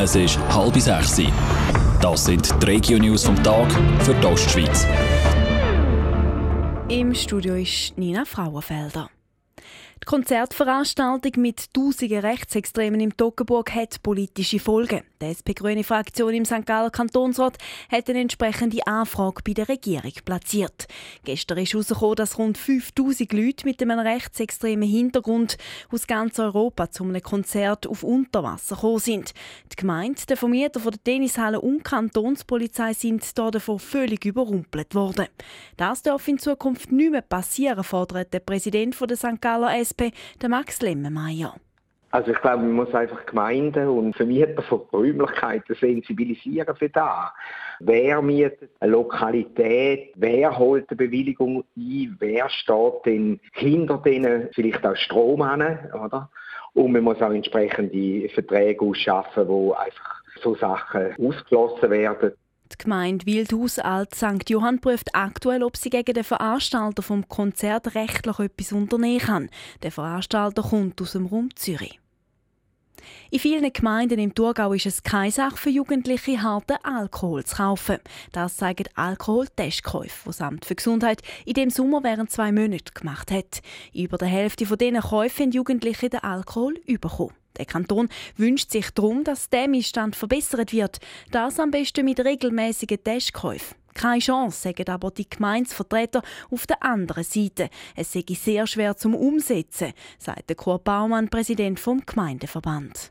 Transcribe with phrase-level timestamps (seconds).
[0.00, 1.20] Es ist halb sechs.
[2.00, 3.68] Das sind die Regio-News vom Tag
[4.04, 4.86] für die Ostschweiz.
[6.88, 9.10] Im Studio ist Nina Frauenfelder.
[9.56, 15.02] Die Konzertveranstaltung mit tausenden Rechtsextremen im Toggenburg hat politische Folgen.
[15.20, 16.64] Die SP-grüne Fraktion im St.
[16.64, 17.58] Galler Kantonsrat
[17.90, 20.86] hat eine entsprechende Anfrage bei der Regierung platziert.
[21.24, 25.58] Gestern ist herausgekommen, dass rund 5000 Leute mit einem rechtsextremen Hintergrund
[25.90, 29.34] aus ganz Europa zu einem Konzert auf Unterwasser gekommen sind.
[29.72, 35.26] Die Gemeinde, der Vermieter von der Tennishalle und die Kantonspolizei sind davon völlig überrumpelt worden.
[35.76, 39.40] Das darf in Zukunft nicht mehr passieren, fordert der Präsident der St.
[39.40, 40.14] Galler SP,
[40.46, 41.56] Max Lemmenmeier.
[42.10, 47.30] Also ich glaube, man muss einfach Gemeinden und Vermieter von Räumlichkeiten sensibilisieren für das.
[47.80, 50.12] Wer mietet eine Lokalität?
[50.16, 52.16] Wer holt eine Bewilligung ein?
[52.18, 55.60] Wer steht denn hinter denen vielleicht auch Strom an,
[55.92, 56.30] oder?
[56.72, 62.32] Und man muss auch entsprechende Verträge ausschaffen, wo einfach so Sachen ausgeschlossen werden.
[62.72, 64.48] Die Gemeinde Wildhaus Alt St.
[64.48, 69.50] Johann prüft aktuell, ob sie gegen den Veranstalter vom Konzert rechtlich etwas unternehmen kann.
[69.82, 71.98] Der Veranstalter kommt aus dem Raum Zürich.
[73.30, 77.98] In vielen Gemeinden im Thurgau ist es keine Sache für Jugendliche, harten Alkohol zu kaufen.
[78.32, 83.30] Das zeigen Alkoholtestkäufe, die das Amt für Gesundheit in dem Sommer während zwei Monaten gemacht
[83.30, 83.60] hat.
[83.92, 87.34] Über der Hälfte von diesen Käufen haben Jugendliche den Alkohol bekommen.
[87.56, 90.98] Der Kanton wünscht sich darum, dass der Missstand verbessert wird.
[91.30, 93.77] Das am besten mit regelmäßigen Testkäufen.
[93.98, 97.68] Keine Chance, sagen aber die Gemeinsvertreter auf der anderen Seite.
[97.96, 103.10] Es sei sehr schwer zum Umsetzen, sagt der Kurt Baumann, Präsident vom Gemeindeverband.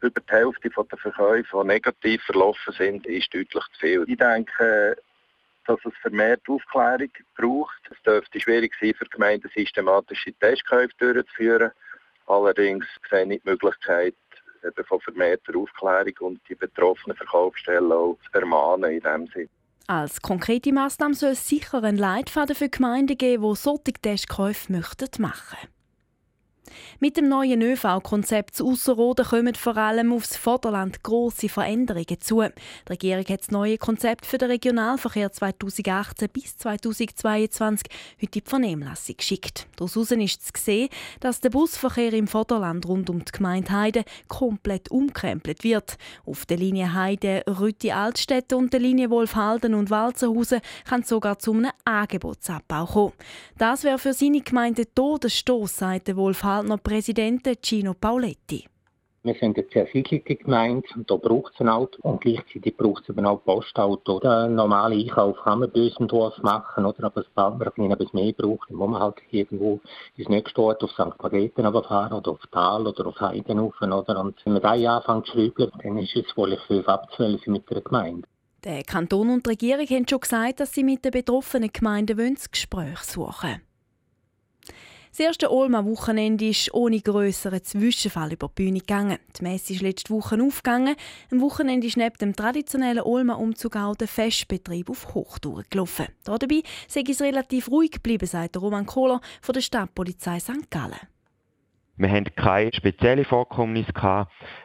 [0.00, 4.04] Über die Hälfte der Verkäufe, die negativ verlaufen sind, ist deutlich zu viel.
[4.08, 4.96] Ich denke,
[5.66, 7.82] dass es vermehrt Aufklärung braucht.
[7.90, 11.70] Es dürfte schwierig sein, für Gemeinden systematische Testkäufe durchzuführen.
[12.26, 14.14] Allerdings sehe ich die Möglichkeit
[14.88, 19.48] von vermehrter Aufklärung und die betroffenen Verkaufsstellen auch zu ermahnen in diesem Sinne.
[19.86, 24.82] Als konkrete Maßnahme soll es sicher einen Leitfaden für Gemeinden geben, die solche Testkäufe machen
[25.18, 25.73] möchten.
[27.00, 32.42] Mit dem neuen ÖV-Konzept zu Ausserrhoden kommen vor allem aufs Vorderland grosse Veränderungen zu.
[32.42, 38.42] Die Regierung hat das neue Konzept für den Regionalverkehr 2018 bis 2022 heute in die
[38.44, 39.66] Vernehmlassung geschickt.
[39.76, 40.88] Daraus ist zu sehen,
[41.20, 45.96] dass der Busverkehr im Vorderland rund um die Gemeinde Heide komplett umkrempelt wird.
[46.26, 51.38] Auf der Linie Heide, Rütti, Altstädte und der Linie Wolfhalden und Walzerhausen kann es sogar
[51.38, 53.12] zu einem Angebotsabbau kommen.
[53.58, 56.08] Das wäre für seine Gemeinde Todesstoß, sagt
[56.54, 58.64] Wolfhaldner Präsident Gino Pauletti.
[59.24, 63.02] Wir sind eine sehr siedlige Gemeinde und da braucht es ein Auto und gleichzeitig braucht
[63.02, 64.20] es eben auch Postauto.
[64.20, 67.04] Den normalen Einkauf kann man bei uns im Dorf machen, oder?
[67.04, 69.80] aber sobald man ein etwas mehr braucht, dann muss man halt irgendwo
[70.14, 71.20] ins nächste Ort auf St.
[71.20, 74.20] Margrethen fahren oder auf Tal oder auf Heiden rauf, oder?
[74.20, 77.80] Und wenn man da anfängt zu schrauben, dann ist es wohl fünf abzuwählen mit der
[77.80, 78.28] Gemeinde.
[78.62, 82.48] Der Kanton und die Regierung haben schon gesagt, dass sie mit den betroffenen Gemeinden das
[82.48, 83.73] Gespräch suchen wollen.
[85.16, 89.18] Das erste Olma-Wochenende ist ohne grösseren Zwischenfall über die Bühne gegangen.
[89.38, 90.96] Die Messe ist letzte Woche aufgegangen.
[91.30, 96.06] Am Wochenende ist neben dem traditionellen Olma-Umzug auch der Festbetrieb auf Hochtouren gelaufen.
[96.24, 100.68] Dabei sei es relativ ruhig geblieben, sagt Roman Kohler von der Stadtpolizei St.
[100.68, 100.98] Gallen.
[101.96, 103.92] Wir hatten keine speziellen Vorkommnisse.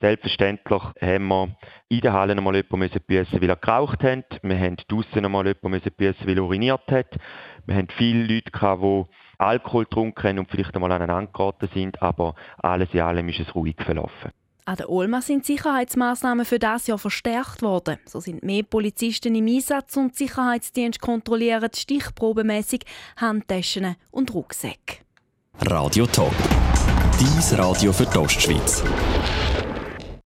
[0.00, 1.56] Selbstverständlich haben wir
[1.88, 4.40] in der Halle noch mal jemanden büssen, weil er geraucht hat.
[4.42, 7.16] Wir haben draussen noch mal jemanden büssen, weil er uriniert hat.
[7.66, 9.04] Wir hatten viele Leute, die
[9.38, 13.54] Alkohol getrunken haben und vielleicht einmal aneinander geraten sind, aber alles in allem ist es
[13.54, 14.30] ruhig verlaufen.
[14.64, 17.98] An der Olma sind Sicherheitsmaßnahmen für das Jahr verstärkt worden.
[18.06, 22.84] So sind mehr Polizisten im Einsatz und die Sicherheitsdienst kontrollieren stichprobenmäßig
[23.16, 24.98] Handtaschen und Rucksäcke.
[25.66, 26.34] Radio Top.
[27.18, 28.84] Dies Radio für die Ostschweiz.